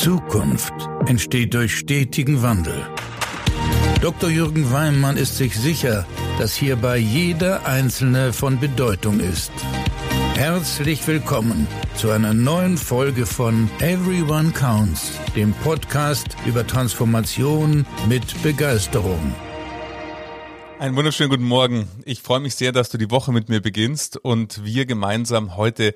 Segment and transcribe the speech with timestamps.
[0.00, 0.74] Zukunft
[1.06, 2.86] entsteht durch stetigen Wandel.
[4.02, 4.28] Dr.
[4.28, 6.06] Jürgen Weimann ist sich sicher,
[6.38, 9.50] dass hierbei jeder Einzelne von Bedeutung ist.
[10.34, 19.34] Herzlich willkommen zu einer neuen Folge von Everyone Counts, dem Podcast über Transformation mit Begeisterung.
[20.78, 21.88] Einen wunderschönen guten Morgen.
[22.04, 25.94] Ich freue mich sehr, dass du die Woche mit mir beginnst und wir gemeinsam heute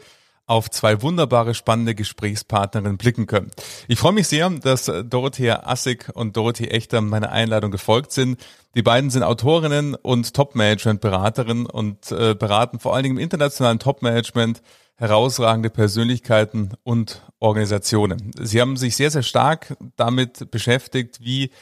[0.51, 3.53] auf zwei wunderbare, spannende Gesprächspartnerinnen blicken können.
[3.87, 8.41] Ich freue mich sehr, dass Dorothea Assig und Dorothee Echter meiner Einladung gefolgt sind.
[8.75, 14.61] Die beiden sind Autorinnen und Top-Management-Beraterinnen und äh, beraten vor allen Dingen im internationalen Top-Management
[14.97, 18.33] herausragende Persönlichkeiten und Organisationen.
[18.37, 21.53] Sie haben sich sehr, sehr stark damit beschäftigt, wie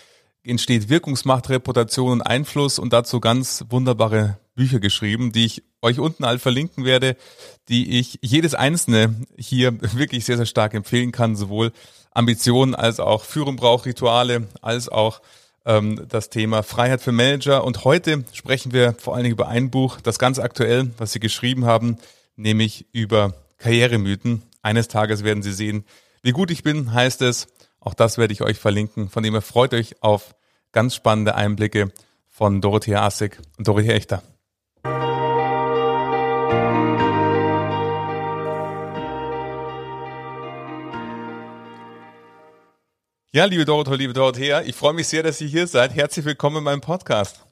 [0.48, 6.24] entsteht Wirkungsmacht, Reputation und Einfluss und dazu ganz wunderbare Bücher geschrieben, die ich euch unten
[6.24, 7.16] all verlinken werde,
[7.68, 11.72] die ich jedes einzelne hier wirklich sehr, sehr stark empfehlen kann, sowohl
[12.10, 15.20] Ambitionen als auch Führung braucht Rituale, als auch
[15.64, 17.64] ähm, das Thema Freiheit für Manager.
[17.64, 21.20] Und heute sprechen wir vor allen Dingen über ein Buch, das ganz aktuell, was Sie
[21.20, 21.98] geschrieben haben,
[22.36, 24.42] nämlich über Karrieremythen.
[24.62, 25.84] Eines Tages werden Sie sehen,
[26.22, 27.46] wie gut ich bin, heißt es.
[27.80, 29.08] Auch das werde ich euch verlinken.
[29.08, 30.34] Von dem her freut euch auf
[30.72, 31.92] ganz spannende Einblicke
[32.26, 34.22] von Dorothea Assig und Dorothea Echter.
[43.30, 45.94] Ja, liebe Dorothea, liebe Dorothea, ich freue mich sehr, dass ihr hier seid.
[45.94, 47.44] Herzlich willkommen in meinem Podcast.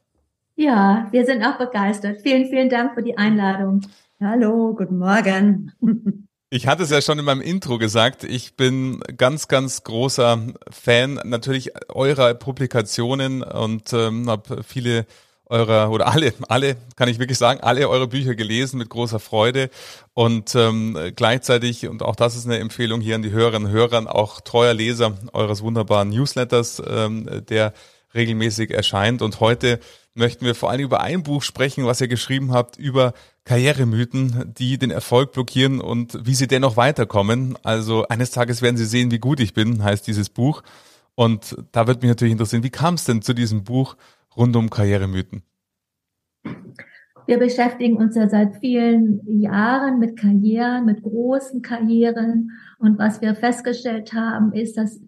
[0.54, 2.22] Ja, wir sind auch begeistert.
[2.22, 3.82] Vielen, vielen Dank für die Einladung.
[4.18, 5.72] Hallo, guten Morgen.
[6.48, 11.14] Ich hatte es ja schon in meinem Intro gesagt, ich bin ganz, ganz großer Fan
[11.24, 15.06] natürlich eurer Publikationen und ähm, habe viele
[15.46, 19.70] eurer oder alle, alle kann ich wirklich sagen, alle eure Bücher gelesen mit großer Freude.
[20.14, 24.14] Und ähm, gleichzeitig und auch das ist eine Empfehlung hier an die Hörerinnen und Hörer,
[24.14, 27.72] auch treuer Leser eures wunderbaren Newsletters, ähm, der
[28.14, 29.20] regelmäßig erscheint.
[29.20, 29.80] Und heute
[30.16, 33.12] möchten wir vor allem über ein Buch sprechen, was ihr geschrieben habt über
[33.44, 37.56] Karrieremythen, die den Erfolg blockieren und wie sie dennoch weiterkommen.
[37.62, 40.62] Also eines Tages werden sie sehen, wie gut ich bin, heißt dieses Buch.
[41.14, 43.96] Und da wird mich natürlich interessieren, wie kam es denn zu diesem Buch
[44.36, 45.42] rund um Karrieremythen?
[47.26, 52.52] Wir beschäftigen uns ja seit vielen Jahren mit Karrieren, mit großen Karrieren.
[52.78, 55.00] Und was wir festgestellt haben, ist, dass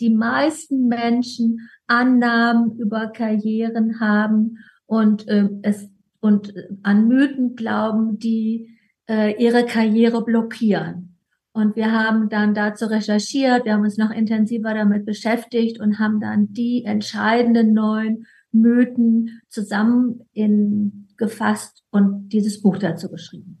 [0.00, 5.88] die meisten Menschen Annahmen über Karrieren haben und äh, es
[6.20, 8.76] und an Mythen glauben, die
[9.08, 11.16] äh, ihre Karriere blockieren.
[11.52, 16.20] Und wir haben dann dazu recherchiert, wir haben uns noch intensiver damit beschäftigt und haben
[16.20, 23.57] dann die entscheidenden neuen Mythen zusammen in gefasst und dieses Buch dazu geschrieben.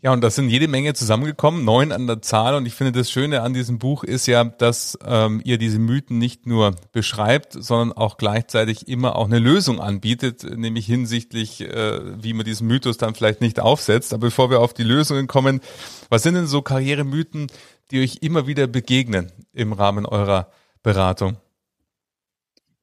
[0.00, 2.54] Ja, und das sind jede Menge zusammengekommen, neun an der Zahl.
[2.54, 6.18] Und ich finde, das Schöne an diesem Buch ist ja, dass ähm, ihr diese Mythen
[6.18, 12.32] nicht nur beschreibt, sondern auch gleichzeitig immer auch eine Lösung anbietet, nämlich hinsichtlich, äh, wie
[12.32, 14.12] man diesen Mythos dann vielleicht nicht aufsetzt.
[14.12, 15.60] Aber bevor wir auf die Lösungen kommen,
[16.10, 17.48] was sind denn so Karrieremythen,
[17.90, 20.52] die euch immer wieder begegnen im Rahmen eurer
[20.84, 21.38] Beratung?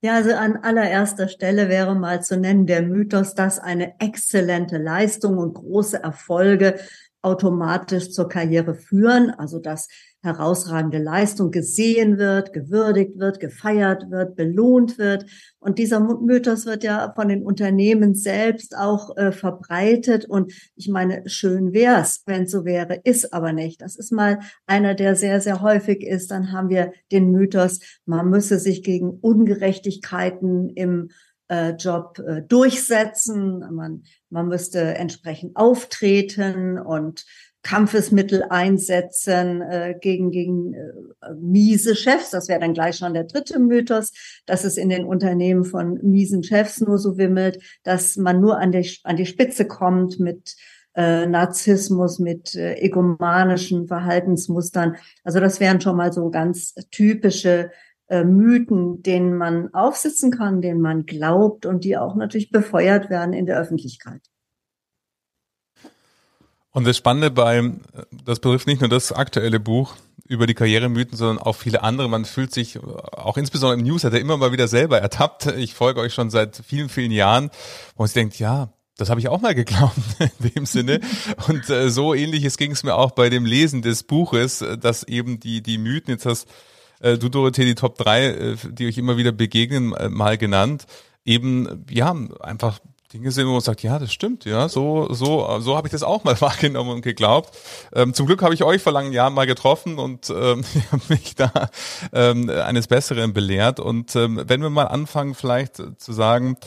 [0.06, 5.40] Ja, also an allererster Stelle wäre mal zu nennen der Mythos, dass eine exzellente Leistung
[5.40, 6.78] und große Erfolge
[7.25, 9.88] automatisch zur Karriere führen, also dass
[10.22, 15.25] herausragende Leistung gesehen wird, gewürdigt wird, gefeiert wird, belohnt wird.
[15.59, 20.25] Und dieser Mythos wird ja von den Unternehmen selbst auch äh, verbreitet.
[20.25, 23.81] Und ich meine, schön wär's, wenn so wäre, ist aber nicht.
[23.81, 26.31] Das ist mal einer, der sehr, sehr häufig ist.
[26.31, 31.09] Dann haben wir den Mythos, man müsse sich gegen Ungerechtigkeiten im
[31.78, 33.59] Job äh, durchsetzen.
[33.73, 37.25] Man, man müsste entsprechend auftreten und
[37.66, 42.29] Kampfesmittel einsetzen äh, gegen, gegen äh, miese Chefs.
[42.29, 44.11] Das wäre dann gleich schon der dritte Mythos,
[44.45, 48.72] dass es in den Unternehmen von miesen Chefs nur so wimmelt, dass man nur an
[48.72, 50.55] die, an die Spitze kommt mit
[50.95, 54.97] äh, Narzissmus, mit äh, egomanischen Verhaltensmustern.
[55.23, 57.72] Also das wären schon mal so ganz typische
[58.07, 63.34] äh, Mythen, denen man aufsitzen kann, denen man glaubt und die auch natürlich befeuert werden
[63.34, 64.22] in der Öffentlichkeit.
[66.72, 67.72] Und das Spannende bei,
[68.25, 69.96] das betrifft nicht nur das aktuelle Buch
[70.28, 72.09] über die Karrieremythen, sondern auch viele andere.
[72.09, 75.46] Man fühlt sich auch insbesondere im Newsletter immer mal wieder selber ertappt.
[75.58, 77.49] Ich folge euch schon seit vielen, vielen Jahren,
[77.96, 80.99] wo man sich denkt, ja, das habe ich auch mal geglaubt in dem Sinne.
[81.47, 85.40] Und äh, so ähnliches ging es mir auch bei dem Lesen des Buches, dass eben
[85.40, 86.47] die, die Mythen, jetzt hast
[87.00, 90.86] äh, du Dorothee die Top 3, äh, die euch immer wieder begegnen, äh, mal genannt,
[91.26, 92.80] eben ja einfach
[93.14, 96.03] Dinge sind, wo man sagt, ja, das stimmt, ja, so, so, so habe ich das
[96.03, 97.56] auch mal wahrgenommen und geglaubt.
[97.94, 100.64] Ähm, zum Glück habe ich euch vor langen Jahren mal getroffen und ähm,
[101.09, 101.52] mich da
[102.12, 103.80] ähm, eines Besseren belehrt.
[103.80, 106.58] Und ähm, wenn wir mal anfangen, vielleicht zu sagen,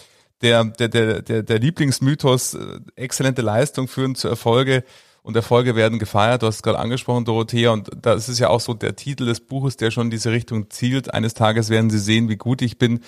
[0.40, 4.84] der, der, der, der, der Lieblingsmythos, äh, exzellente Leistung führen zu Erfolge
[5.28, 6.40] und Erfolge werden gefeiert.
[6.40, 9.40] Du hast es gerade angesprochen, Dorothea, und das ist ja auch so der Titel des
[9.40, 11.12] Buches, der schon in diese Richtung zielt.
[11.12, 13.00] Eines Tages werden sie sehen, wie gut ich bin.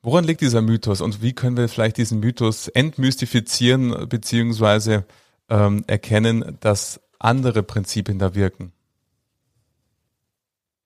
[0.00, 5.04] Woran liegt dieser Mythos und wie können wir vielleicht diesen Mythos entmystifizieren beziehungsweise
[5.50, 8.72] ähm, erkennen, dass andere Prinzipien da wirken?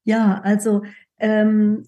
[0.02, 0.82] Ja, also
[1.18, 1.86] ähm,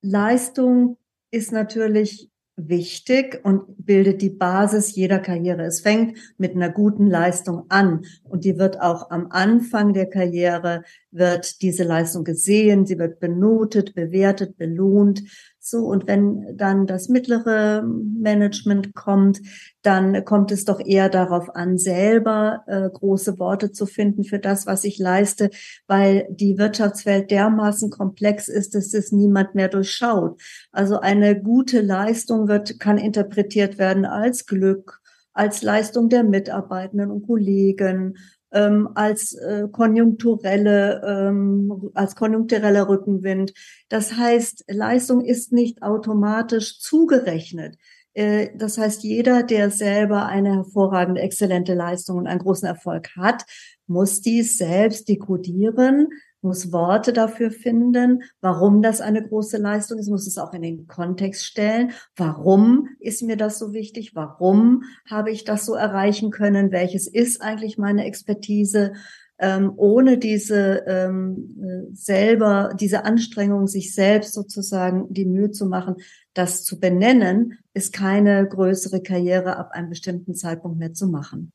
[0.00, 0.96] Leistung
[1.30, 2.27] ist natürlich
[2.58, 5.62] wichtig und bildet die Basis jeder Karriere.
[5.62, 10.82] Es fängt mit einer guten Leistung an und die wird auch am Anfang der Karriere
[11.10, 15.22] wird diese Leistung gesehen, sie wird benotet, bewertet, belohnt
[15.70, 19.40] so, und wenn dann das mittlere Management kommt,
[19.82, 24.66] dann kommt es doch eher darauf an, selber äh, große Worte zu finden für das,
[24.66, 25.50] was ich leiste,
[25.86, 30.40] weil die Wirtschaftswelt dermaßen komplex ist, dass es niemand mehr durchschaut.
[30.72, 35.00] Also eine gute Leistung wird, kann interpretiert werden als Glück,
[35.32, 38.16] als Leistung der Mitarbeitenden und Kollegen,
[38.52, 43.52] ähm, als äh, konjunkturelle, ähm, als konjunktureller Rückenwind.
[43.88, 47.76] Das heißt, Leistung ist nicht automatisch zugerechnet.
[48.14, 53.44] Äh, das heißt, jeder, der selber eine hervorragende, exzellente Leistung und einen großen Erfolg hat,
[53.86, 56.08] muss dies selbst dekodieren,
[56.40, 60.86] muss Worte dafür finden, warum das eine große Leistung ist, muss es auch in den
[60.86, 61.92] Kontext stellen.
[62.16, 64.14] Warum ist mir das so wichtig?
[64.14, 66.70] Warum habe ich das so erreichen können?
[66.70, 68.92] Welches ist eigentlich meine Expertise?
[69.40, 75.94] Ähm, ohne diese ähm, äh, selber, diese Anstrengung, sich selbst sozusagen die Mühe zu machen,
[76.34, 81.52] das zu benennen, ist keine größere Karriere ab einem bestimmten Zeitpunkt mehr zu machen.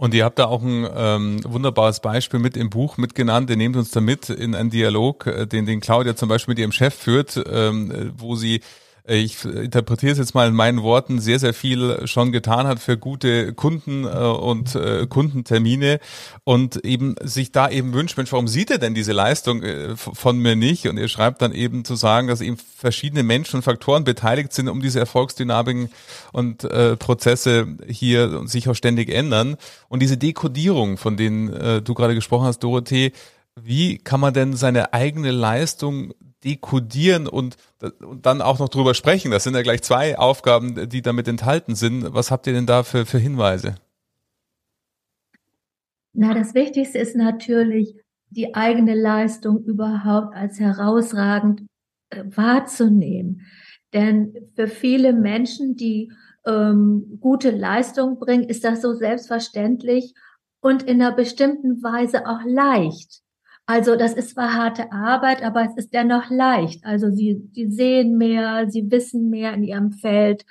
[0.00, 3.50] Und ihr habt da auch ein ähm, wunderbares Beispiel mit im Buch mitgenannt.
[3.50, 6.58] Ihr nehmt uns da mit in einen Dialog, äh, den, den Claudia zum Beispiel mit
[6.58, 8.62] ihrem Chef führt, ähm, wo sie
[9.10, 12.96] ich interpretiere es jetzt mal in meinen Worten, sehr, sehr viel schon getan hat für
[12.96, 15.98] gute Kunden äh, und äh, Kundentermine
[16.44, 20.38] und eben sich da eben wünscht, Mensch, warum sieht er denn diese Leistung äh, von
[20.38, 20.86] mir nicht?
[20.86, 24.68] Und ihr schreibt dann eben zu sagen, dass eben verschiedene Menschen und Faktoren beteiligt sind,
[24.68, 25.90] um diese Erfolgsdynamiken
[26.32, 29.56] und äh, Prozesse hier sich auch ständig ändern.
[29.88, 33.12] Und diese Dekodierung, von denen äh, du gerade gesprochen hast, Dorothee,
[33.60, 37.56] wie kann man denn seine eigene Leistung dekodieren und,
[38.00, 39.30] und dann auch noch drüber sprechen.
[39.30, 42.14] Das sind ja gleich zwei Aufgaben, die damit enthalten sind.
[42.14, 43.74] Was habt ihr denn da für, für Hinweise?
[46.12, 47.94] Na, das Wichtigste ist natürlich,
[48.30, 51.66] die eigene Leistung überhaupt als herausragend
[52.10, 53.42] äh, wahrzunehmen.
[53.92, 56.12] Denn für viele Menschen, die
[56.46, 60.14] ähm, gute Leistung bringen, ist das so selbstverständlich
[60.60, 63.22] und in einer bestimmten Weise auch leicht.
[63.72, 66.84] Also das ist zwar harte Arbeit, aber es ist dennoch leicht.
[66.84, 70.44] Also sie, sie sehen mehr, sie wissen mehr in ihrem Feld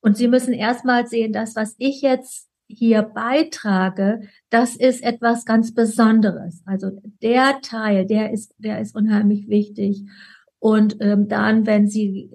[0.00, 5.74] und sie müssen erstmal sehen, das, was ich jetzt hier beitrage, das ist etwas ganz
[5.74, 6.62] Besonderes.
[6.64, 6.92] Also
[7.22, 10.06] der Teil, der ist, der ist unheimlich wichtig.
[10.58, 12.30] Und ähm, dann, wenn Sie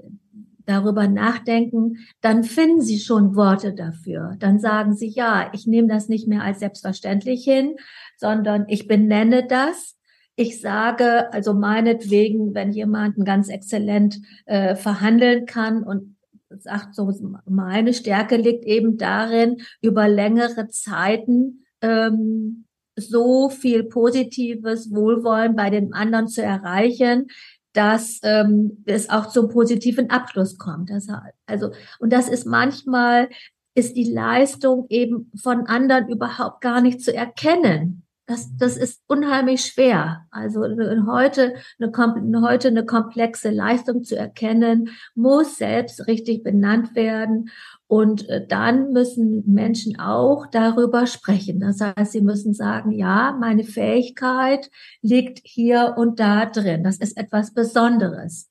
[0.68, 4.36] darüber nachdenken, dann finden Sie schon Worte dafür.
[4.38, 7.78] Dann sagen Sie, ja, ich nehme das nicht mehr als selbstverständlich hin,
[8.18, 9.98] sondern ich benenne das
[10.40, 16.16] ich sage, also meinetwegen, wenn jemand ganz exzellent äh, verhandeln kann und
[16.60, 17.12] sagt so,
[17.46, 22.66] meine Stärke liegt eben darin, über längere Zeiten ähm,
[22.96, 27.28] so viel positives Wohlwollen bei den anderen zu erreichen,
[27.74, 30.92] dass ähm, es auch zum positiven Abschluss kommt.
[30.92, 31.08] Das,
[31.48, 33.30] also und das ist manchmal
[33.74, 39.62] ist die Leistung eben von anderen überhaupt gar nicht zu erkennen das, das ist unheimlich
[39.62, 40.28] schwer.
[40.32, 40.62] Also
[41.08, 47.50] heute eine, heute eine komplexe Leistung zu erkennen, muss selbst richtig benannt werden.
[47.88, 51.62] Und äh, dann müssen Menschen auch darüber sprechen.
[51.62, 54.70] Das heißt, sie müssen sagen, ja, meine Fähigkeit
[55.02, 56.84] liegt hier und da drin.
[56.84, 58.50] Das ist etwas Besonderes.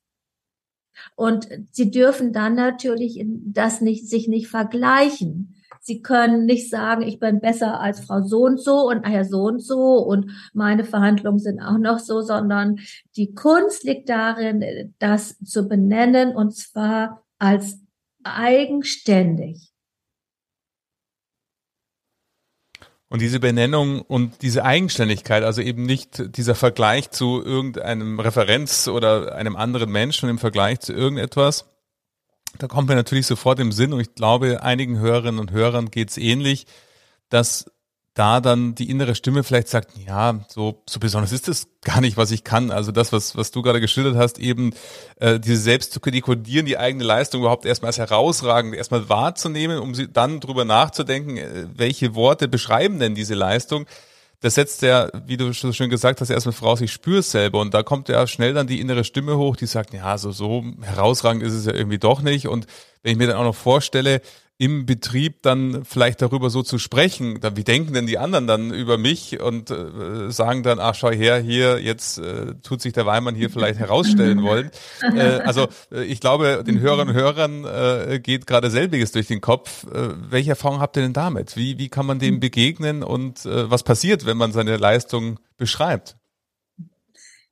[1.16, 5.55] Und sie dürfen dann natürlich das nicht, sich nicht vergleichen.
[5.86, 9.44] Sie können nicht sagen, ich bin besser als Frau so und so und Herr so
[9.44, 12.80] und so und meine Verhandlungen sind auch noch so, sondern
[13.14, 17.78] die Kunst liegt darin, das zu benennen und zwar als
[18.24, 19.70] eigenständig.
[23.08, 29.36] Und diese Benennung und diese Eigenständigkeit, also eben nicht dieser Vergleich zu irgendeinem Referenz oder
[29.36, 31.75] einem anderen Menschen im Vergleich zu irgendetwas,
[32.58, 36.16] da kommt mir natürlich sofort im Sinn und ich glaube, einigen Hörerinnen und Hörern geht's
[36.16, 36.66] ähnlich,
[37.28, 37.66] dass
[38.16, 42.16] da dann die innere Stimme vielleicht sagt, ja, so, so besonders ist das gar nicht,
[42.16, 42.70] was ich kann.
[42.70, 44.72] Also das, was, was du gerade geschildert hast, eben
[45.20, 49.94] äh, diese selbst zu dekodieren, die eigene Leistung überhaupt erstmal als herausragend erstmal wahrzunehmen, um
[49.94, 53.84] sie dann drüber nachzudenken, äh, welche Worte beschreiben denn diese Leistung.
[54.40, 57.60] Das setzt ja, wie du so schön gesagt hast, erstmal voraus, ich spüre es selber.
[57.60, 60.64] Und da kommt ja schnell dann die innere Stimme hoch, die sagt, ja, so, so
[60.82, 62.46] herausragend ist es ja irgendwie doch nicht.
[62.48, 62.66] Und
[63.02, 64.20] wenn ich mir dann auch noch vorstelle,
[64.58, 67.40] im Betrieb dann vielleicht darüber so zu sprechen.
[67.40, 71.10] Dann, wie denken denn die anderen dann über mich und äh, sagen dann, ach schau
[71.10, 74.70] her, hier, jetzt äh, tut sich der Weimann hier vielleicht herausstellen wollen.
[75.16, 79.40] Äh, also äh, ich glaube, den Hörern und Hörern äh, geht gerade selbiges durch den
[79.40, 79.84] Kopf.
[79.84, 81.56] Äh, welche Erfahrung habt ihr denn damit?
[81.56, 86.16] Wie, wie kann man dem begegnen und äh, was passiert, wenn man seine Leistung beschreibt?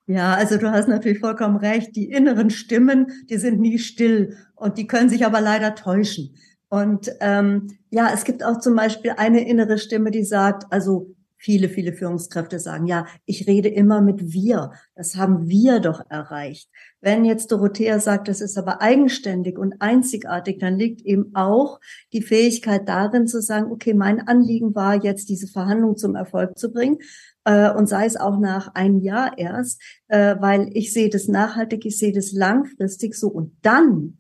[0.06, 1.96] Ja, also du hast natürlich vollkommen recht.
[1.96, 6.34] Die inneren Stimmen, die sind nie still und die können sich aber leider täuschen.
[6.74, 11.68] Und ähm, ja, es gibt auch zum Beispiel eine innere Stimme, die sagt, also viele,
[11.68, 14.72] viele Führungskräfte sagen, ja, ich rede immer mit wir.
[14.96, 16.68] Das haben wir doch erreicht.
[17.00, 21.78] Wenn jetzt Dorothea sagt, das ist aber eigenständig und einzigartig, dann liegt eben auch
[22.12, 26.72] die Fähigkeit darin zu sagen, okay, mein Anliegen war jetzt, diese Verhandlung zum Erfolg zu
[26.72, 26.98] bringen.
[27.44, 31.86] Äh, und sei es auch nach einem Jahr erst, äh, weil ich sehe das nachhaltig,
[31.86, 33.28] ich sehe das langfristig so.
[33.28, 34.18] Und dann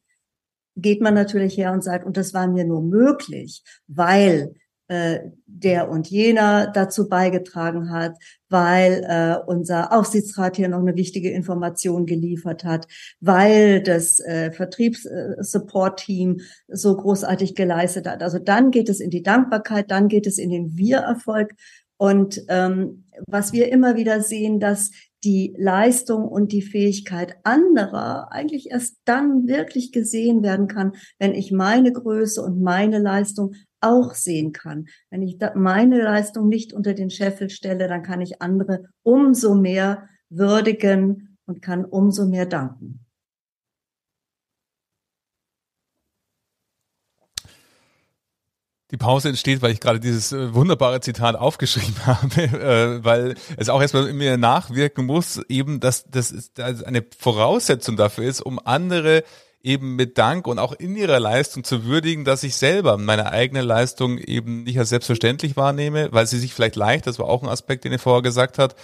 [0.76, 4.54] geht man natürlich her und sagt, und das war mir nur möglich, weil
[4.88, 8.16] äh, der und jener dazu beigetragen hat,
[8.50, 12.86] weil äh, unser Aufsichtsrat hier noch eine wichtige Information geliefert hat,
[13.20, 18.22] weil das äh, Vertriebssupport-Team so großartig geleistet hat.
[18.22, 21.54] Also dann geht es in die Dankbarkeit, dann geht es in den Wir-Erfolg.
[21.96, 24.90] Und ähm, was wir immer wieder sehen, dass
[25.24, 31.50] die Leistung und die Fähigkeit anderer eigentlich erst dann wirklich gesehen werden kann, wenn ich
[31.50, 34.86] meine Größe und meine Leistung auch sehen kann.
[35.10, 40.08] Wenn ich meine Leistung nicht unter den Scheffel stelle, dann kann ich andere umso mehr
[40.28, 43.03] würdigen und kann umso mehr danken.
[48.94, 53.68] Die Pause entsteht, weil ich gerade dieses äh, wunderbare Zitat aufgeschrieben habe, äh, weil es
[53.68, 59.24] auch erstmal in mir nachwirken muss, eben, dass das eine Voraussetzung dafür ist, um andere
[59.64, 63.62] eben mit Dank und auch in ihrer Leistung zu würdigen, dass ich selber meine eigene
[63.62, 67.48] Leistung eben nicht als selbstverständlich wahrnehme, weil sie sich vielleicht leicht, das war auch ein
[67.48, 68.76] Aspekt, den ihr vorher gesagt hat,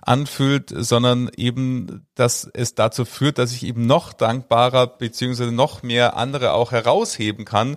[0.00, 6.16] anfühlt, sondern eben, dass es dazu führt, dass ich eben noch dankbarer beziehungsweise noch mehr
[6.16, 7.76] andere auch herausheben kann,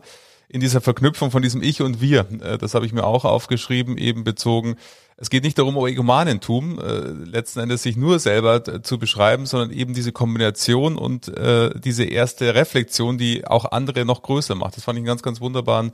[0.52, 2.28] in dieser Verknüpfung von diesem Ich und Wir.
[2.42, 4.76] Äh, das habe ich mir auch aufgeschrieben, eben bezogen.
[5.18, 9.94] Es geht nicht darum, Egomanentum, äh, letzten Endes sich nur selber zu beschreiben, sondern eben
[9.94, 14.76] diese Kombination und äh, diese erste Reflexion, die auch andere noch größer macht.
[14.78, 15.92] Das fand ich einen ganz, ganz wunderbaren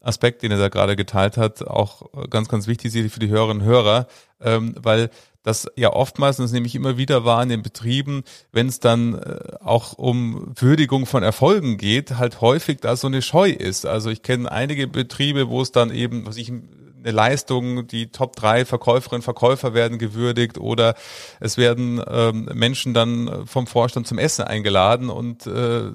[0.00, 3.68] Aspekt, den er da gerade geteilt hat, auch ganz, ganz wichtig für die Hörerinnen und
[3.68, 4.08] Hörer,
[4.40, 5.10] ähm, weil
[5.42, 8.22] das ja oftmals, und das nehme ich immer wieder wahr in den Betrieben,
[8.52, 13.22] wenn es dann äh, auch um Würdigung von Erfolgen geht, halt häufig da so eine
[13.22, 13.86] Scheu ist.
[13.86, 18.36] Also ich kenne einige Betriebe, wo es dann eben, was ich eine Leistung, die Top
[18.36, 20.94] 3 Verkäuferinnen, Verkäufer werden gewürdigt oder
[21.40, 25.90] es werden ähm, Menschen dann vom Vorstand zum Essen eingeladen und äh,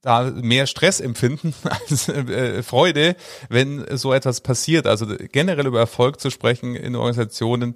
[0.00, 3.16] da mehr Stress empfinden als äh, Freude,
[3.48, 4.86] wenn so etwas passiert.
[4.86, 7.74] Also generell über Erfolg zu sprechen in Organisationen,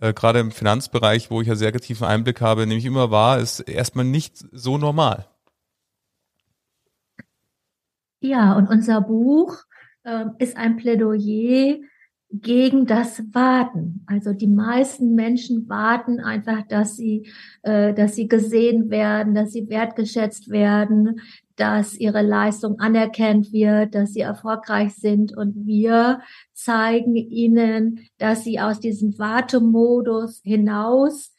[0.00, 3.60] äh, gerade im Finanzbereich, wo ich ja sehr tiefen Einblick habe, nämlich immer wahr, ist
[3.60, 5.26] erstmal nicht so normal.
[8.20, 9.56] Ja, und unser Buch
[10.04, 11.76] äh, ist ein Plädoyer
[12.30, 14.04] gegen das Warten.
[14.06, 17.30] Also die meisten Menschen warten einfach, dass sie,
[17.62, 21.20] äh, dass sie gesehen werden, dass sie wertgeschätzt werden,
[21.56, 26.20] dass ihre Leistung anerkannt wird, dass sie erfolgreich sind und wir
[26.52, 31.32] zeigen ihnen, dass sie aus diesem Wartemodus hinaus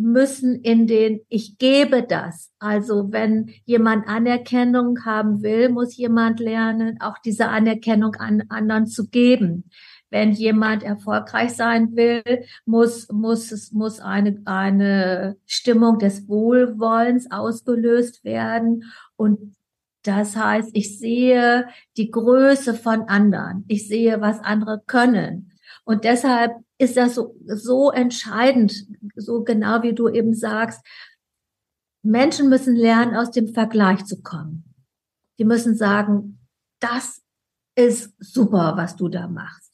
[0.00, 2.50] müssen in den Ich gebe das.
[2.58, 9.08] Also wenn jemand Anerkennung haben will, muss jemand lernen, auch diese Anerkennung an anderen zu
[9.08, 9.70] geben.
[10.08, 12.22] Wenn jemand erfolgreich sein will,
[12.64, 18.84] muss, muss es, muss eine, eine Stimmung des Wohlwollens ausgelöst werden.
[19.20, 19.54] Und
[20.02, 23.64] das heißt, ich sehe die Größe von anderen.
[23.68, 25.52] Ich sehe, was andere können.
[25.84, 28.72] Und deshalb ist das so, so entscheidend,
[29.16, 30.80] so genau wie du eben sagst.
[32.02, 34.64] Menschen müssen lernen, aus dem Vergleich zu kommen.
[35.38, 36.38] Die müssen sagen,
[36.80, 37.20] das
[37.74, 39.70] ist super, was du da machst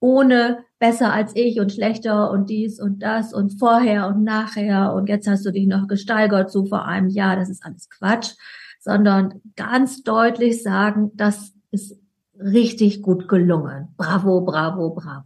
[0.00, 5.08] ohne besser als ich und schlechter und dies und das und vorher und nachher und
[5.08, 8.34] jetzt hast du dich noch gesteigert so vor einem Jahr, das ist alles Quatsch,
[8.80, 11.96] sondern ganz deutlich sagen, das ist
[12.38, 13.88] richtig gut gelungen.
[13.96, 15.24] Bravo, bravo, bravo.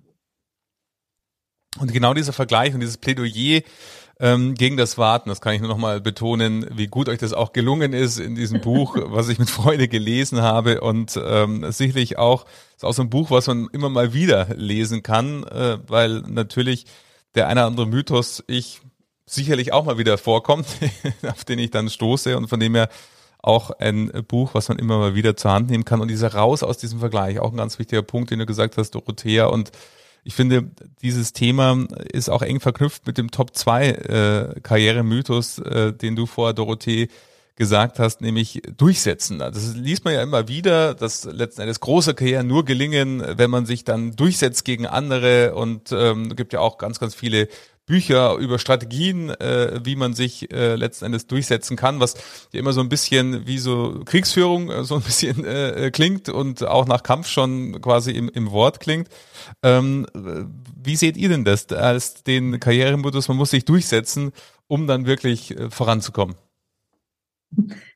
[1.78, 3.62] Und genau dieser Vergleich und dieses Plädoyer
[4.20, 7.32] ähm, gegen das Warten, das kann ich nur noch mal betonen, wie gut euch das
[7.32, 12.18] auch gelungen ist in diesem Buch, was ich mit Freude gelesen habe und ähm, sicherlich
[12.18, 12.44] auch
[12.76, 16.86] ist auch so ein Buch, was man immer mal wieder lesen kann, äh, weil natürlich
[17.34, 18.80] der eine oder andere Mythos ich
[19.26, 20.66] sicherlich auch mal wieder vorkommt,
[21.28, 22.88] auf den ich dann stoße und von dem her
[23.42, 26.00] auch ein Buch, was man immer mal wieder zur Hand nehmen kann.
[26.00, 28.92] Und dieser Raus aus diesem Vergleich, auch ein ganz wichtiger Punkt, den du gesagt hast,
[28.92, 29.46] Dorothea.
[29.46, 29.72] Und
[30.24, 30.70] ich finde,
[31.02, 36.26] dieses Thema ist auch eng verknüpft mit dem Top 2 äh, Karrieremythos, äh, den du
[36.26, 37.08] vorher, Dorothee,
[37.56, 39.38] gesagt hast, nämlich durchsetzen.
[39.38, 43.66] Das liest man ja immer wieder, dass letzten Endes große Karrieren nur gelingen, wenn man
[43.66, 47.48] sich dann durchsetzt gegen andere und ähm, gibt ja auch ganz, ganz viele
[47.92, 52.14] Bücher über Strategien, äh, wie man sich äh, letzten Endes durchsetzen kann, was
[52.50, 56.66] ja immer so ein bisschen wie so Kriegsführung äh, so ein bisschen äh, klingt und
[56.66, 59.08] auch nach Kampf schon quasi im, im Wort klingt.
[59.62, 60.06] Ähm,
[60.82, 63.28] wie seht ihr denn das als den Karrieremodus?
[63.28, 64.32] Man muss sich durchsetzen,
[64.68, 66.36] um dann wirklich äh, voranzukommen.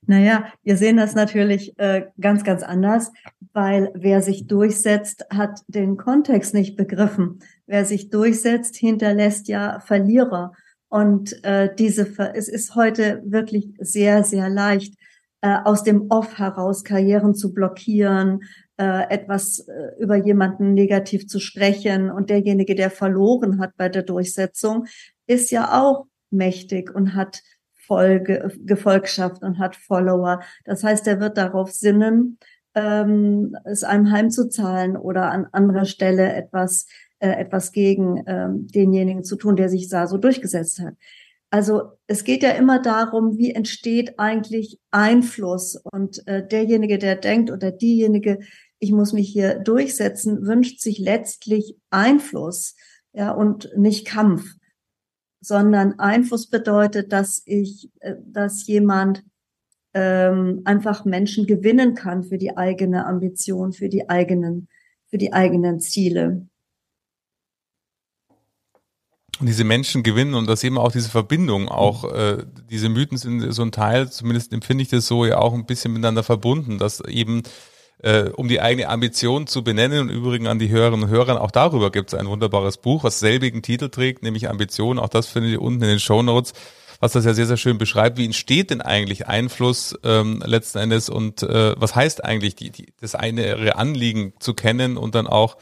[0.06, 3.12] Naja, wir sehen das natürlich äh, ganz, ganz anders,
[3.54, 7.40] weil wer sich durchsetzt, hat den Kontext nicht begriffen.
[7.66, 10.52] Wer sich durchsetzt, hinterlässt ja Verlierer.
[10.88, 14.94] Und äh, diese, es ist heute wirklich sehr, sehr leicht,
[15.40, 18.40] äh, aus dem Off heraus Karrieren zu blockieren,
[18.78, 22.10] äh, etwas äh, über jemanden negativ zu sprechen.
[22.10, 24.86] Und derjenige, der verloren hat bei der Durchsetzung,
[25.26, 27.42] ist ja auch mächtig und hat
[27.74, 30.40] Folge, Gefolgschaft und hat Follower.
[30.64, 32.38] Das heißt, er wird darauf sinnen,
[32.74, 36.86] ähm, es einem heimzuzahlen oder an anderer Stelle etwas,
[37.18, 40.94] äh, etwas gegen ähm, denjenigen zu tun, der sich da so durchgesetzt hat.
[41.50, 47.50] Also es geht ja immer darum, wie entsteht eigentlich Einfluss und äh, derjenige, der denkt
[47.50, 48.40] oder diejenige,
[48.78, 52.74] ich muss mich hier durchsetzen, wünscht sich letztlich Einfluss,
[53.12, 54.56] ja, und nicht Kampf
[55.46, 59.24] sondern Einfluss bedeutet, dass ich, äh, dass jemand
[59.94, 64.68] ähm, einfach Menschen gewinnen kann für die eigene Ambition, für die eigenen,
[65.08, 66.48] für die eigenen Ziele.
[69.38, 73.52] Und diese Menschen gewinnen und das eben auch diese Verbindung, auch äh, diese Mythen sind
[73.52, 77.00] so ein Teil, zumindest empfinde ich das so ja auch ein bisschen miteinander verbunden, dass
[77.00, 77.42] eben
[78.02, 80.00] äh, um die eigene Ambition zu benennen.
[80.00, 83.20] Und übrigens an die Hörerinnen und Hörer, auch darüber gibt es ein wunderbares Buch, was
[83.20, 84.98] selbigen Titel trägt, nämlich Ambition.
[84.98, 86.54] Auch das findet ihr unten in den Show Notes
[87.00, 88.18] was das ja sehr, sehr schön beschreibt.
[88.18, 92.92] Wie entsteht denn eigentlich Einfluss ähm, letzten Endes und äh, was heißt eigentlich die, die,
[93.00, 95.56] das eine Anliegen zu kennen und dann auch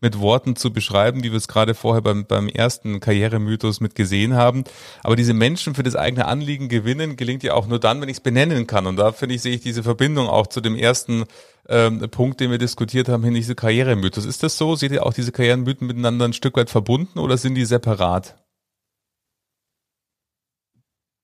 [0.00, 4.34] mit Worten zu beschreiben, wie wir es gerade vorher beim, beim ersten Karrieremythos mit gesehen
[4.34, 4.64] haben.
[5.02, 8.16] Aber diese Menschen für das eigene Anliegen gewinnen, gelingt ja auch nur dann, wenn ich
[8.16, 8.86] es benennen kann.
[8.86, 11.24] Und da finde ich, sehe ich diese Verbindung auch zu dem ersten
[11.68, 14.24] ähm, Punkt, den wir diskutiert haben, hin diese Karrieremythos.
[14.24, 14.74] Ist das so?
[14.74, 18.36] Seht ihr auch diese Karrieremythen miteinander ein Stück weit verbunden oder sind die separat?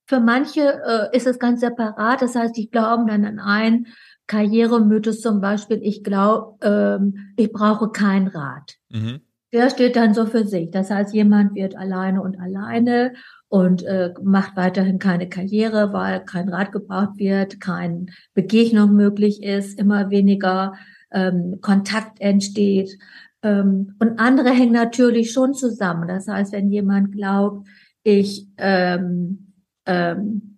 [0.09, 2.21] Für manche äh, ist es ganz separat.
[2.21, 3.87] Das heißt, die glauben dann an einen
[4.27, 8.75] Karrieremythos zum Beispiel, ich glaube, ähm, ich brauche kein Rat.
[8.89, 9.21] Mhm.
[9.53, 10.69] Der steht dann so für sich.
[10.71, 13.13] Das heißt, jemand wird alleine und alleine
[13.47, 19.79] und äh, macht weiterhin keine Karriere, weil kein Rat gebraucht wird, kein Begegnung möglich ist,
[19.79, 20.73] immer weniger
[21.11, 22.97] ähm, Kontakt entsteht.
[23.41, 26.09] Ähm, und andere hängen natürlich schon zusammen.
[26.09, 27.65] Das heißt, wenn jemand glaubt,
[28.03, 29.53] ich ähm,
[29.85, 30.57] ähm,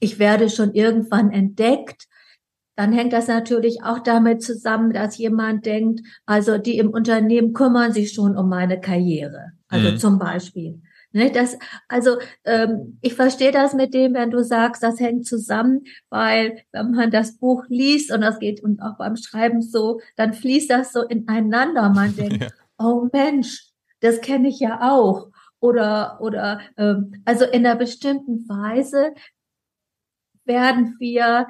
[0.00, 2.08] ich werde schon irgendwann entdeckt,
[2.76, 7.92] dann hängt das natürlich auch damit zusammen, dass jemand denkt, also die im Unternehmen kümmern
[7.92, 9.52] sich schon um meine Karriere.
[9.68, 9.98] Also mhm.
[9.98, 10.80] zum Beispiel.
[11.12, 15.82] Ne, das, also ähm, ich verstehe das mit dem, wenn du sagst, das hängt zusammen,
[16.08, 20.34] weil wenn man das Buch liest und das geht und auch beim Schreiben so, dann
[20.34, 21.90] fließt das so ineinander.
[21.90, 22.48] Man denkt, ja.
[22.78, 25.30] oh Mensch, das kenne ich ja auch.
[25.58, 29.12] Oder oder ähm, also in einer bestimmten Weise
[30.44, 31.48] werden wir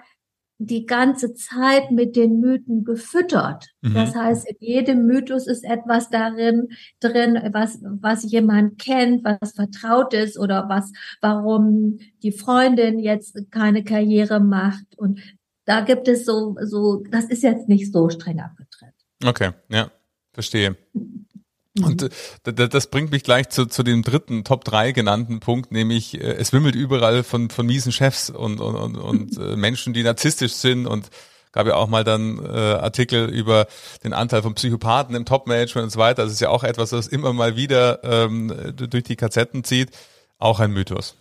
[0.63, 3.69] die ganze Zeit mit den Mythen gefüttert.
[3.81, 3.95] Mhm.
[3.95, 6.69] Das heißt, in jedem Mythos ist etwas darin
[7.01, 10.93] drin, was, was jemand kennt, was vertraut ist oder was,
[11.23, 14.85] warum die Freundin jetzt keine Karriere macht.
[14.99, 15.21] Und
[15.65, 18.95] da gibt es so, so, das ist jetzt nicht so streng abgetrennt.
[19.25, 19.91] Okay, ja,
[20.35, 20.77] verstehe.
[21.75, 21.85] Mhm.
[21.85, 26.21] Und äh, das bringt mich gleich zu, zu dem dritten Top 3 genannten Punkt, nämlich
[26.21, 30.03] äh, es wimmelt überall von, von miesen Chefs und, und, und, und äh, Menschen, die
[30.03, 31.11] narzisstisch sind und
[31.53, 33.67] gab ja auch mal dann äh, Artikel über
[34.05, 36.23] den Anteil von Psychopathen im Top-Management und so weiter.
[36.23, 39.91] Das ist ja auch etwas, was immer mal wieder ähm, durch die Kassetten zieht.
[40.39, 41.17] Auch ein Mythos.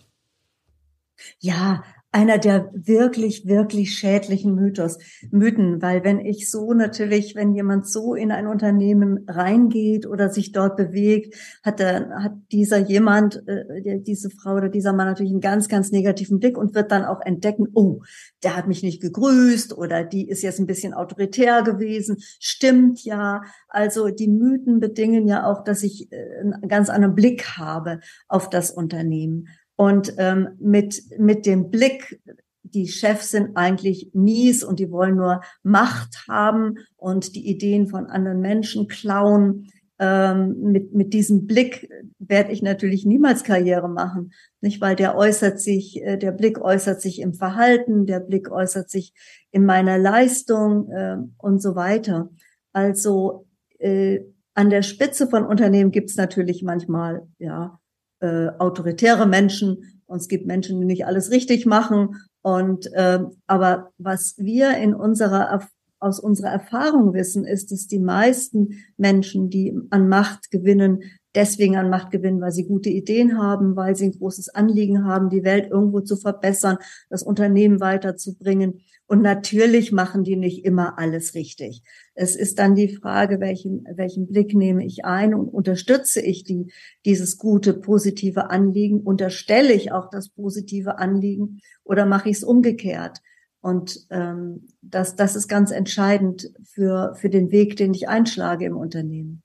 [1.40, 4.98] Ja, einer der wirklich, wirklich schädlichen Mythos,
[5.30, 10.50] Mythen, weil wenn ich so natürlich, wenn jemand so in ein Unternehmen reingeht oder sich
[10.50, 15.40] dort bewegt, hat, der, hat dieser jemand, äh, diese Frau oder dieser Mann natürlich einen
[15.40, 18.02] ganz, ganz negativen Blick und wird dann auch entdecken, oh,
[18.42, 22.16] der hat mich nicht gegrüßt oder die ist jetzt ein bisschen autoritär gewesen.
[22.40, 23.42] Stimmt ja.
[23.68, 28.50] Also die Mythen bedingen ja auch, dass ich äh, einen ganz anderen Blick habe auf
[28.50, 29.46] das Unternehmen.
[29.80, 32.20] Und ähm, mit, mit dem Blick,
[32.64, 38.04] die Chefs sind eigentlich mies und die wollen nur Macht haben und die Ideen von
[38.04, 39.68] anderen Menschen klauen.
[39.98, 41.88] Ähm, mit, mit diesem Blick
[42.18, 44.82] werde ich natürlich niemals Karriere machen, nicht?
[44.82, 49.14] Weil der äußert sich, äh, der Blick äußert sich im Verhalten, der Blick äußert sich
[49.50, 52.28] in meiner Leistung äh, und so weiter.
[52.74, 53.46] Also
[53.78, 54.20] äh,
[54.52, 57.79] an der Spitze von Unternehmen gibt es natürlich manchmal ja
[58.20, 62.16] äh, autoritäre Menschen und es gibt Menschen, die nicht alles richtig machen.
[62.42, 65.68] Und äh, aber was wir in unserer
[66.00, 71.02] aus unserer Erfahrung wissen, ist, dass die meisten Menschen, die an Macht gewinnen,
[71.34, 75.28] deswegen an Macht gewinnen, weil sie gute Ideen haben, weil sie ein großes Anliegen haben,
[75.28, 76.78] die Welt irgendwo zu verbessern,
[77.10, 78.80] das Unternehmen weiterzubringen.
[79.10, 81.82] Und natürlich machen die nicht immer alles richtig.
[82.14, 86.72] Es ist dann die Frage, welchen, welchen Blick nehme ich ein und unterstütze ich die,
[87.04, 93.18] dieses gute, positive Anliegen, unterstelle ich auch das positive Anliegen oder mache ich es umgekehrt?
[93.60, 98.76] Und ähm, das, das ist ganz entscheidend für, für den Weg, den ich einschlage im
[98.76, 99.42] Unternehmen.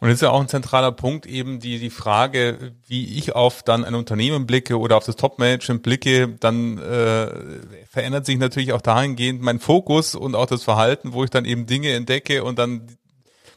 [0.00, 3.84] Und ist ja auch ein zentraler Punkt eben die, die Frage, wie ich auf dann
[3.84, 7.26] ein Unternehmen blicke oder auf das Top-Management blicke, dann äh,
[7.90, 11.66] verändert sich natürlich auch dahingehend mein Fokus und auch das Verhalten, wo ich dann eben
[11.66, 12.86] Dinge entdecke und dann,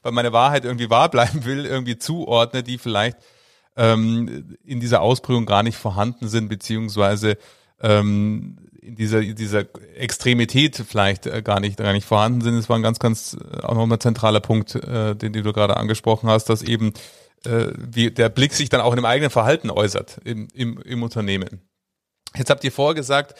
[0.01, 3.17] weil meine Wahrheit irgendwie wahr bleiben will, irgendwie zuordne, die vielleicht
[3.77, 7.37] ähm, in dieser Ausprägung gar nicht vorhanden sind, beziehungsweise
[7.81, 8.57] ähm,
[8.91, 12.55] in dieser, dieser Extremität vielleicht äh, gar nicht, gar nicht vorhanden sind.
[12.55, 15.77] Es war ein ganz, ganz äh, auch nochmal zentraler Punkt, äh, den, den du gerade
[15.77, 16.93] angesprochen hast, dass eben
[17.45, 21.03] äh, wie der Blick sich dann auch in dem eigenen Verhalten äußert im, im, im
[21.03, 21.61] Unternehmen.
[22.35, 23.35] Jetzt habt ihr vorher gesagt,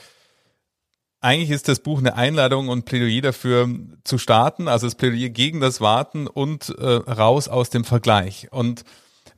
[1.20, 3.70] eigentlich ist das Buch eine Einladung und Plädoyer dafür
[4.04, 8.48] zu starten, also das Plädoyer gegen das Warten und äh, raus aus dem Vergleich.
[8.52, 8.84] Und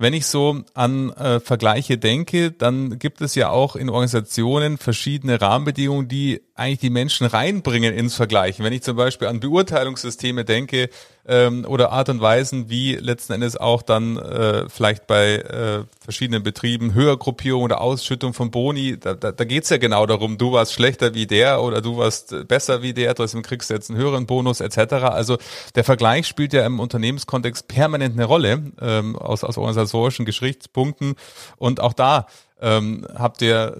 [0.04, 5.40] wenn ich so an äh, Vergleiche denke, dann gibt es ja auch in Organisationen verschiedene
[5.40, 8.60] Rahmenbedingungen, die eigentlich die Menschen reinbringen ins Vergleich.
[8.60, 10.90] Wenn ich zum Beispiel an Beurteilungssysteme denke
[11.26, 16.44] ähm, oder Art und Weisen, wie letzten Endes auch dann äh, vielleicht bei äh, verschiedenen
[16.44, 20.74] Betrieben Höhergruppierung oder Ausschüttung von Boni, da, da, da geht ja genau darum, du warst
[20.74, 24.26] schlechter wie der oder du warst besser wie der, trotzdem kriegst du jetzt einen höheren
[24.26, 24.94] Bonus etc.
[25.06, 25.38] Also
[25.76, 31.16] der Vergleich spielt ja im Unternehmenskontext permanent eine Rolle ähm, aus, aus organisatorischen Geschichtspunkten
[31.58, 32.28] und auch da
[32.62, 33.78] ähm, habt ihr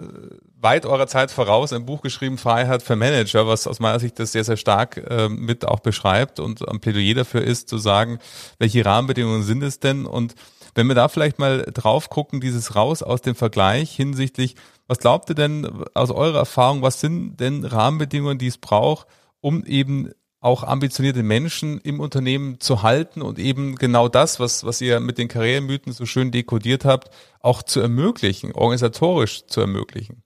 [0.64, 4.32] weit eurer Zeit voraus ein Buch geschrieben, Freiheit für Manager, was aus meiner Sicht das
[4.32, 8.20] sehr, sehr stark äh, mit auch beschreibt und ein Plädoyer dafür ist, zu sagen,
[8.60, 10.06] welche Rahmenbedingungen sind es denn?
[10.06, 10.36] Und
[10.76, 14.56] wenn wir da vielleicht mal drauf gucken, dieses raus aus dem Vergleich hinsichtlich,
[14.88, 19.08] was glaubt ihr denn aus eurer Erfahrung, was sind denn Rahmenbedingungen, die es braucht,
[19.42, 24.82] um eben auch ambitionierte Menschen im Unternehmen zu halten und eben genau das, was, was
[24.82, 30.23] ihr mit den Karrieremythen so schön dekodiert habt, auch zu ermöglichen, organisatorisch zu ermöglichen?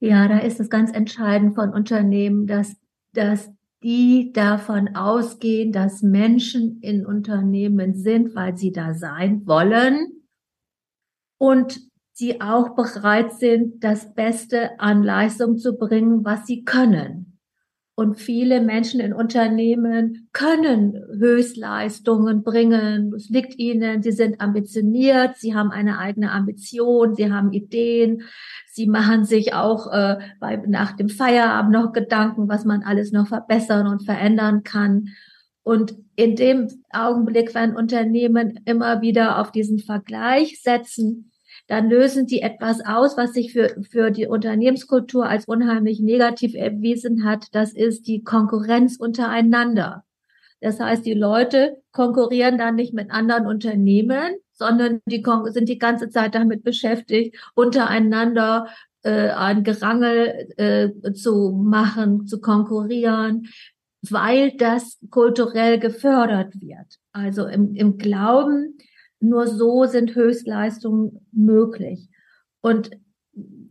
[0.00, 2.76] Ja, da ist es ganz entscheidend von Unternehmen, dass,
[3.12, 3.50] dass
[3.82, 10.22] die davon ausgehen, dass Menschen in Unternehmen sind, weil sie da sein wollen
[11.38, 11.80] und
[12.12, 17.27] sie auch bereit sind, das Beste an Leistung zu bringen, was sie können.
[17.98, 23.12] Und viele Menschen in Unternehmen können Höchstleistungen bringen.
[23.12, 28.22] Es liegt ihnen, sie sind ambitioniert, sie haben eine eigene Ambition, sie haben Ideen,
[28.70, 33.26] sie machen sich auch äh, bei, nach dem Feierabend noch Gedanken, was man alles noch
[33.26, 35.08] verbessern und verändern kann.
[35.64, 41.32] Und in dem Augenblick, wenn Unternehmen immer wieder auf diesen Vergleich setzen,
[41.68, 47.24] dann lösen die etwas aus, was sich für, für die Unternehmenskultur als unheimlich negativ erwiesen
[47.24, 47.46] hat.
[47.52, 50.04] Das ist die Konkurrenz untereinander.
[50.60, 56.08] Das heißt, die Leute konkurrieren dann nicht mit anderen Unternehmen, sondern die sind die ganze
[56.08, 58.66] Zeit damit beschäftigt, untereinander
[59.02, 63.46] äh, ein Gerangel äh, zu machen, zu konkurrieren,
[64.08, 66.98] weil das kulturell gefördert wird.
[67.12, 68.78] Also im, im Glauben,
[69.20, 72.08] nur so sind Höchstleistungen möglich.
[72.60, 72.90] Und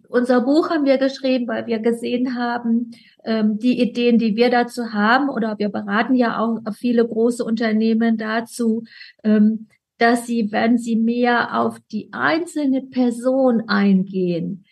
[0.09, 2.91] unser Buch haben wir geschrieben, weil wir gesehen haben,
[3.25, 8.17] ähm, die Ideen, die wir dazu haben, oder wir beraten ja auch viele große Unternehmen
[8.17, 8.83] dazu,
[9.23, 14.65] ähm, dass sie, wenn sie mehr auf die einzelne Person eingehen,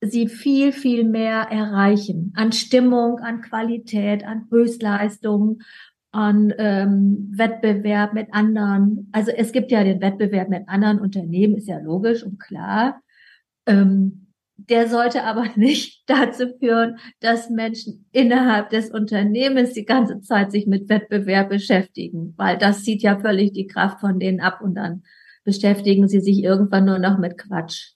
[0.00, 5.62] sie viel, viel mehr erreichen an Stimmung, an Qualität, an Höchstleistung,
[6.16, 9.10] an ähm, Wettbewerb mit anderen.
[9.12, 13.02] Also es gibt ja den Wettbewerb mit anderen Unternehmen, ist ja logisch und klar.
[13.66, 20.52] Ähm, der sollte aber nicht dazu führen, dass Menschen innerhalb des Unternehmens die ganze Zeit
[20.52, 24.74] sich mit Wettbewerb beschäftigen, weil das zieht ja völlig die Kraft von denen ab und
[24.74, 25.02] dann
[25.44, 27.95] beschäftigen sie sich irgendwann nur noch mit Quatsch.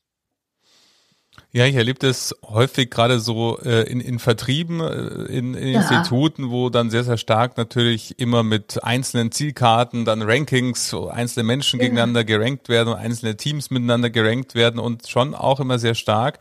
[1.53, 5.81] Ja, ich erlebe das häufig gerade so äh, in, in Vertrieben, äh, in, in ja.
[5.81, 11.81] Instituten, wo dann sehr, sehr stark natürlich immer mit einzelnen Zielkarten, dann Rankings, einzelne Menschen
[11.81, 11.87] ja.
[11.87, 16.39] gegeneinander gerankt werden und einzelne Teams miteinander gerankt werden und schon auch immer sehr stark.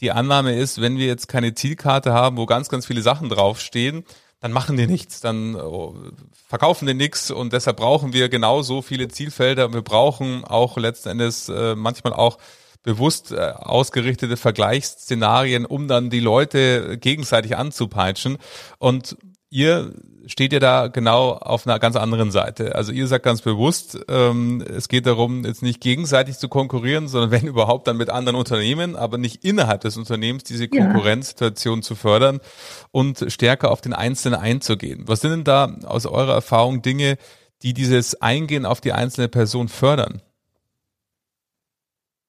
[0.00, 4.04] Die Annahme ist, wenn wir jetzt keine Zielkarte haben, wo ganz, ganz viele Sachen draufstehen,
[4.40, 5.96] dann machen die nichts, dann oh,
[6.46, 9.72] verkaufen die nichts und deshalb brauchen wir genauso viele Zielfelder.
[9.72, 12.38] Wir brauchen auch letzten Endes äh, manchmal auch
[12.84, 18.38] bewusst äh, ausgerichtete Vergleichsszenarien, um dann die Leute gegenseitig anzupeitschen.
[18.78, 19.16] Und
[19.50, 19.92] ihr
[20.26, 22.74] steht ja da genau auf einer ganz anderen Seite.
[22.74, 27.30] Also ihr sagt ganz bewusst, ähm, es geht darum, jetzt nicht gegenseitig zu konkurrieren, sondern
[27.30, 31.82] wenn überhaupt dann mit anderen Unternehmen, aber nicht innerhalb des Unternehmens diese Konkurrenzsituation ja.
[31.82, 32.40] zu fördern
[32.90, 35.04] und stärker auf den Einzelnen einzugehen.
[35.06, 37.16] Was sind denn da aus eurer Erfahrung Dinge,
[37.62, 40.20] die dieses Eingehen auf die einzelne Person fördern?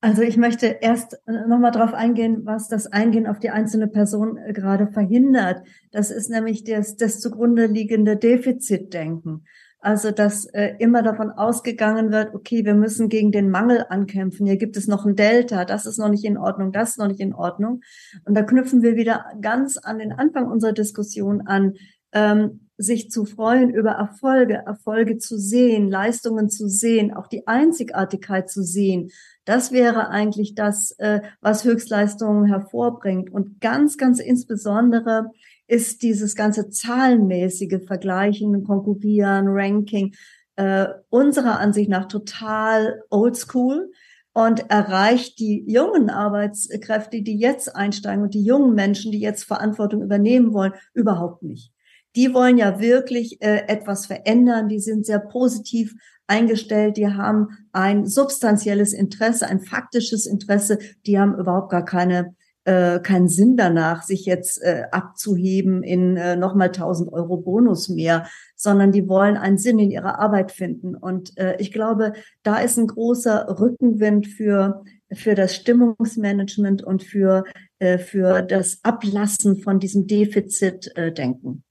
[0.05, 4.37] Also ich möchte erst äh, nochmal darauf eingehen, was das Eingehen auf die einzelne Person
[4.37, 5.63] äh, gerade verhindert.
[5.91, 9.47] Das ist nämlich das, das zugrunde liegende Defizitdenken.
[9.79, 14.45] Also, dass äh, immer davon ausgegangen wird, okay, wir müssen gegen den Mangel ankämpfen.
[14.45, 17.07] Hier gibt es noch ein Delta, das ist noch nicht in Ordnung, das ist noch
[17.07, 17.81] nicht in Ordnung.
[18.25, 21.73] Und da knüpfen wir wieder ganz an den Anfang unserer Diskussion an,
[22.11, 28.51] ähm, sich zu freuen über Erfolge, Erfolge zu sehen, Leistungen zu sehen, auch die Einzigartigkeit
[28.51, 29.09] zu sehen
[29.45, 33.31] das wäre eigentlich das, äh, was Höchstleistungen hervorbringt.
[33.31, 35.31] Und ganz, ganz insbesondere
[35.67, 40.13] ist dieses ganze zahlenmäßige Vergleichen, Konkurrieren, Ranking
[40.55, 43.91] äh, unserer Ansicht nach total oldschool
[44.33, 50.01] und erreicht die jungen Arbeitskräfte, die jetzt einsteigen und die jungen Menschen, die jetzt Verantwortung
[50.01, 51.71] übernehmen wollen, überhaupt nicht.
[52.15, 55.95] Die wollen ja wirklich äh, etwas verändern, die sind sehr positiv
[56.27, 62.35] eingestellt, die haben ein substanzielles Interesse, ein faktisches Interesse, die haben überhaupt gar keine
[62.65, 68.27] äh, keinen Sinn danach, sich jetzt äh, abzuheben in äh, nochmal 1000 Euro Bonus mehr,
[68.55, 70.95] sondern die wollen einen Sinn in ihrer Arbeit finden.
[70.95, 74.83] Und äh, ich glaube, da ist ein großer Rückenwind für
[75.13, 77.43] für das Stimmungsmanagement und für
[77.77, 81.64] äh, für das Ablassen von diesem Defizitdenken.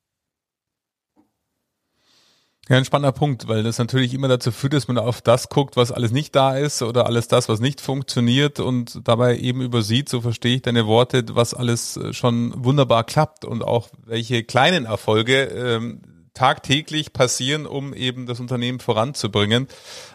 [2.70, 5.76] Ja, ein spannender Punkt, weil das natürlich immer dazu führt, dass man auf das guckt,
[5.76, 10.08] was alles nicht da ist oder alles das, was nicht funktioniert und dabei eben übersieht,
[10.08, 14.86] so verstehe ich deine Worte, was alles äh, schon wunderbar klappt und auch welche kleinen
[14.86, 16.00] Erfolge ähm,
[16.32, 19.68] tagtäglich passieren, um eben das Unternehmen voranzubringen.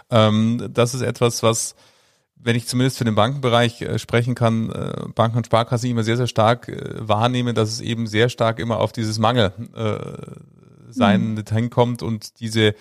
[0.09, 1.75] Ähm, das ist etwas, was
[2.41, 6.17] wenn ich zumindest für den Bankenbereich äh, sprechen kann, äh, Banken und Sparkassen immer sehr,
[6.17, 10.59] sehr stark wahrnehmen, dass es eben sehr stark immer auf dieses Mangel äh,
[10.89, 11.43] sein mhm.
[11.49, 12.75] hinkommt und diese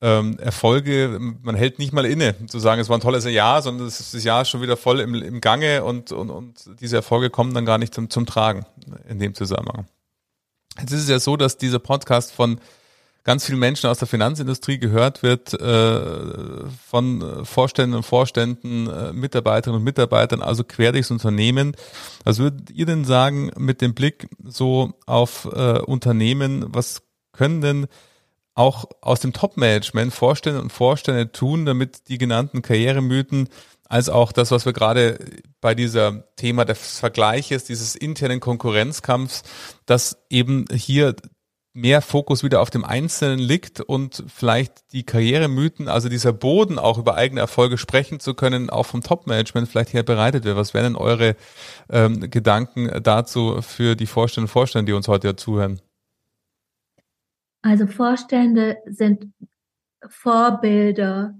[0.00, 3.86] ähm, Erfolge, man hält nicht mal inne, zu sagen, es war ein tolles Jahr, sondern
[3.86, 7.30] es ist das Jahr schon wieder voll im, im Gange und, und, und diese Erfolge
[7.30, 8.64] kommen dann gar nicht zum, zum Tragen
[9.08, 9.86] in dem Zusammenhang.
[10.78, 12.60] Jetzt ist es ja so, dass dieser Podcast von
[13.24, 16.00] ganz vielen Menschen aus der Finanzindustrie gehört wird, äh,
[16.86, 21.76] von Vorständen und Vorständen, äh, Mitarbeiterinnen und Mitarbeitern, also quer durchs Unternehmen.
[22.24, 27.02] Was würdet ihr denn sagen mit dem Blick so auf äh, Unternehmen, was
[27.38, 27.86] können denn
[28.54, 33.48] auch aus dem Top-Management Vorstände und Vorstände tun, damit die genannten Karrieremythen
[33.88, 35.18] als auch das, was wir gerade
[35.60, 39.44] bei dieser Thema des Vergleiches, dieses internen Konkurrenzkampfs,
[39.86, 41.14] dass eben hier
[41.72, 46.98] mehr Fokus wieder auf dem Einzelnen liegt und vielleicht die Karrieremythen, also dieser Boden auch
[46.98, 50.56] über eigene Erfolge sprechen zu können, auch vom Top-Management vielleicht her bereitet wird.
[50.56, 51.36] Was wären denn eure
[51.88, 55.80] ähm, Gedanken dazu für die Vorstände und Vorstände, die uns heute ja zuhören?
[57.62, 59.32] Also Vorstände sind
[60.08, 61.38] Vorbilder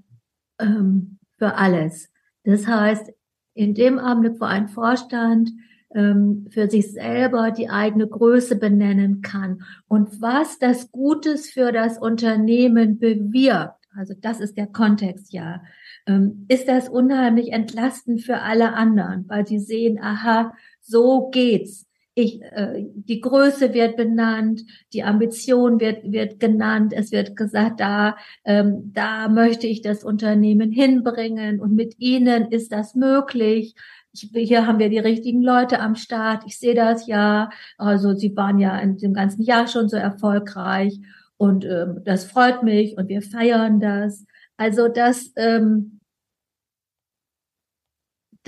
[0.59, 2.11] ähm, für alles.
[2.45, 3.13] Das heißt,
[3.55, 5.51] in dem Augenblick, wo ein Vorstand
[5.95, 11.99] ähm, für sich selber die eigene Größe benennen kann und was das Gutes für das
[11.99, 15.63] Unternehmen bewirkt, also das ist der Kontext ja,
[16.07, 21.88] ähm, ist das unheimlich entlastend für alle anderen, weil sie sehen, aha, so geht's
[22.19, 28.17] ich, äh, die Größe wird benannt, die Ambition wird, wird genannt, es wird gesagt, da,
[28.45, 33.77] ähm, da möchte ich das Unternehmen hinbringen und mit ihnen ist das möglich.
[34.13, 36.43] Ich, hier haben wir die richtigen Leute am Start.
[36.47, 37.51] Ich sehe das ja.
[37.77, 40.99] Also sie waren ja in dem ganzen Jahr schon so erfolgreich
[41.37, 44.27] und ähm, das freut mich und wir feiern das.
[44.57, 45.98] Also das, ähm,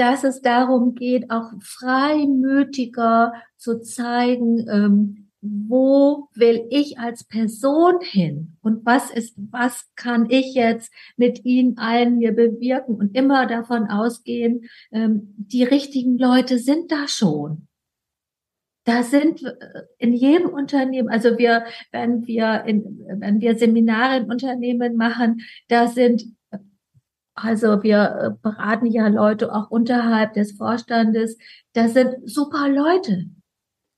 [0.00, 8.56] dass es darum geht, auch freimütiger zu zeigen, ähm, wo will ich als Person hin
[8.62, 13.88] und was ist, was kann ich jetzt mit ihnen allen hier bewirken und immer davon
[13.88, 17.68] ausgehen, ähm, die richtigen Leute sind da schon.
[18.84, 24.30] Da sind äh, in jedem Unternehmen, also wir, wenn wir in, wenn wir Seminare in
[24.30, 26.24] Unternehmen machen, da sind
[27.42, 31.37] also wir äh, beraten ja Leute auch unterhalb des Vorstandes.
[31.72, 33.26] Das sind super Leute.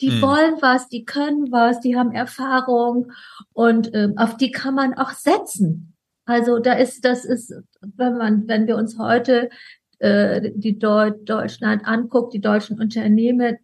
[0.01, 0.23] Die hm.
[0.23, 3.13] wollen was, die können was, die haben Erfahrung
[3.53, 5.95] und äh, auf die kann man auch setzen.
[6.25, 9.51] Also da ist, das ist, wenn man, wenn wir uns heute
[9.99, 13.59] äh, die Deut Deutschland anguckt, die deutschen Unternehmen,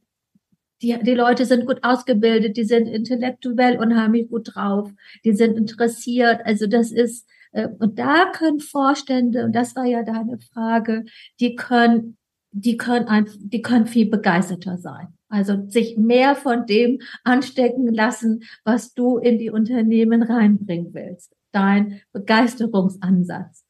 [0.82, 4.90] die, die Leute sind gut ausgebildet, die sind intellektuell unheimlich gut drauf,
[5.24, 6.40] die sind interessiert.
[6.44, 11.04] Also das ist, und da können Vorstände, und das war ja deine Frage,
[11.40, 12.16] die können,
[12.50, 15.08] die können ein, die können viel begeisterter sein.
[15.28, 21.34] Also sich mehr von dem anstecken lassen, was du in die Unternehmen reinbringen willst.
[21.52, 23.64] Dein Begeisterungsansatz.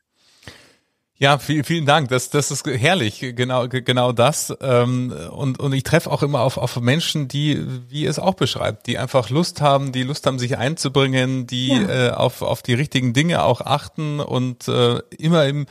[1.20, 2.10] Ja, vielen, vielen Dank.
[2.10, 4.56] Das, das ist herrlich, genau, genau das.
[4.60, 8.86] Ähm, und, und ich treffe auch immer auf, auf Menschen, die, wie es auch beschreibt,
[8.86, 12.08] die einfach Lust haben, die Lust haben, sich einzubringen, die ja.
[12.08, 15.66] äh, auf, auf die richtigen Dinge auch achten und äh, immer im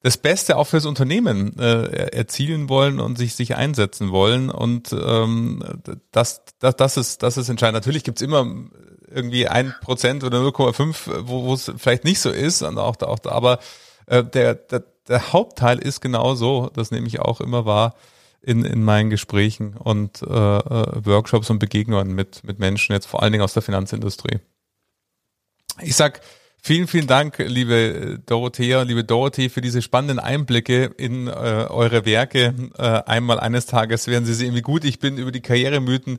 [0.00, 4.48] das Beste auch fürs Unternehmen äh, erzielen wollen und sich sich einsetzen wollen.
[4.48, 5.62] Und ähm,
[6.12, 7.74] das, das, das ist das ist entscheidend.
[7.74, 8.46] Natürlich gibt's immer
[9.12, 12.62] irgendwie ein Prozent oder 0,5, wo wo es vielleicht nicht so ist.
[12.62, 13.58] Und auch, auch aber
[14.08, 17.94] äh, der, der, der Hauptteil ist genau so, das nehme ich auch immer wahr
[18.42, 23.22] in, in meinen Gesprächen und äh, äh, Workshops und Begegnungen mit, mit Menschen, jetzt vor
[23.22, 24.38] allen Dingen aus der Finanzindustrie.
[25.82, 26.20] Ich sag
[26.62, 32.54] vielen, vielen Dank, liebe Dorothea, liebe Dorothee, für diese spannenden Einblicke in äh, eure Werke.
[32.76, 36.18] Äh, einmal eines Tages werden Sie sehen, wie gut ich bin über die Karrieremythen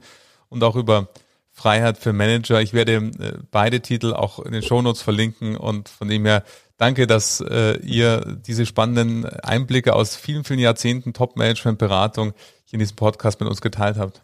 [0.49, 1.09] und auch über
[1.51, 2.61] Freiheit für Manager.
[2.61, 6.43] Ich werde äh, beide Titel auch in den Shownotes verlinken und von dem her
[6.79, 12.31] Danke, dass äh, ihr diese spannenden Einblicke aus vielen, vielen Jahrzehnten Top-Management-Beratung
[12.63, 14.23] hier in diesem Podcast mit uns geteilt habt.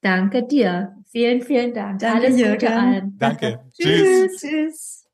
[0.00, 0.96] Danke dir.
[1.12, 1.98] Vielen, vielen Dank.
[1.98, 3.18] Danke, Alles Gute allen.
[3.18, 3.60] Danke.
[3.78, 4.40] Tschüss.
[4.40, 5.06] Tschüss.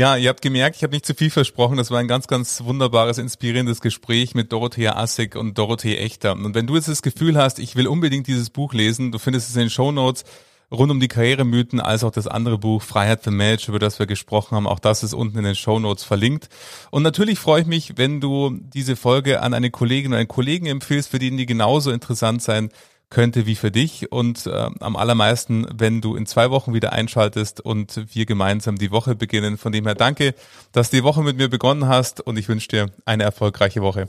[0.00, 1.76] Ja, ihr habt gemerkt, ich habe nicht zu viel versprochen.
[1.76, 6.32] Das war ein ganz, ganz wunderbares, inspirierendes Gespräch mit Dorothea Assig und Dorothee Echter.
[6.32, 9.50] Und wenn du jetzt das Gefühl hast, ich will unbedingt dieses Buch lesen, du findest
[9.50, 10.24] es in den Show Notes
[10.70, 14.06] rund um die Karrieremythen, als auch das andere Buch Freiheit für Match, über das wir
[14.06, 14.66] gesprochen haben.
[14.66, 16.48] Auch das ist unten in den Show Notes verlinkt.
[16.90, 20.64] Und natürlich freue ich mich, wenn du diese Folge an eine Kollegin oder einen Kollegen
[20.64, 22.70] empfiehlst, für den die genauso interessant sein
[23.10, 27.60] könnte wie für dich und äh, am allermeisten, wenn du in zwei Wochen wieder einschaltest
[27.60, 29.58] und wir gemeinsam die Woche beginnen.
[29.58, 30.34] Von dem her danke,
[30.72, 34.08] dass du die Woche mit mir begonnen hast und ich wünsche dir eine erfolgreiche Woche.